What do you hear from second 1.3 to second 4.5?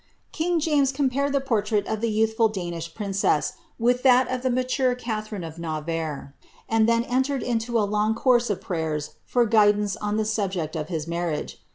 the portrait of the youthful Danish princess with that of the